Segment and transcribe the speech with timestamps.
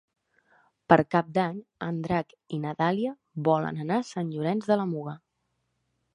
[0.93, 3.13] Per Cap d'Any en Drac i na Dàlia
[3.51, 5.17] volen anar a Sant Llorenç de la Muga.